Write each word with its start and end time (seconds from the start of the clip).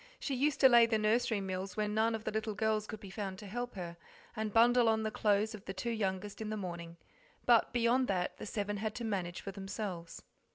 She 0.19 0.33
used 0.33 0.59
to 0.61 0.67
lay 0.67 0.87
the 0.87 0.97
nursery 0.97 1.41
meals 1.41 1.77
when 1.77 1.93
none 1.93 2.15
of 2.15 2.23
the 2.23 2.31
little 2.31 2.55
girls 2.55 2.87
could 2.87 2.99
be 2.99 3.11
found 3.11 3.37
to 3.37 3.45
help 3.45 3.75
her, 3.75 3.97
and 4.35 4.51
bundle 4.51 4.89
on 4.89 5.03
the 5.03 5.11
clothes 5.11 5.53
of 5.53 5.65
the 5.65 5.75
two 5.75 5.91
youngest 5.91 6.41
in 6.41 6.49
the 6.49 6.57
morning, 6.57 6.97
but 7.45 7.71
beyond 7.71 8.07
that 8.07 8.37
the 8.37 8.47
seven 8.47 8.77
had 8.77 8.95
to 8.95 9.03
manage 9.05 9.41
for 9.41 9.51
themselves. 9.51 10.23